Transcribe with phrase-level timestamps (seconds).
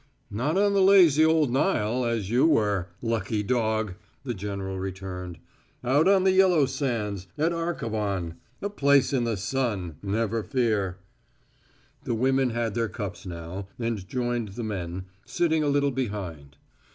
[0.31, 3.93] "Not on the lazy old Nile, as you were lucky dog!"
[4.23, 5.37] the general returned.
[5.83, 8.33] "Out on the yellow sands at Arkowan
[8.63, 10.97] a place in the sun, never fear!"
[12.05, 16.57] The women had their cups now, and joined the men, sitting a little behind.